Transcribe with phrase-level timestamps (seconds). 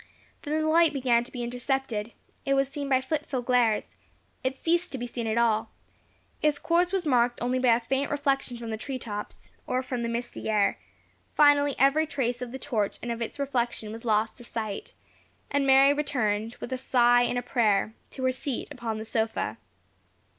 [0.41, 2.13] Then the light began to be intercepted;
[2.43, 3.95] it was seen by fitful glares;
[4.43, 5.69] it ceased to be seen at all;
[6.41, 10.01] its course was marked only by a faint reflection from the tree tops, or from
[10.01, 10.79] the misty air;
[11.35, 14.93] finally every trace of the torch and of its reflection was lost to sight,
[15.51, 19.59] and Mary returned, with a sigh and a prayer, to her seat upon the sofa.